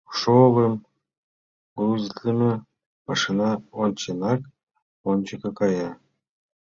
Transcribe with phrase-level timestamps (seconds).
[0.17, 0.73] Шолым
[1.75, 2.51] грузитлыме
[3.07, 3.49] машина
[3.81, 4.41] онченак
[5.09, 5.91] ончыко кая.